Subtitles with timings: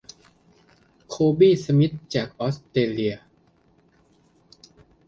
[1.09, 3.15] โคบี้ สมิธ จากออสเตรเลีย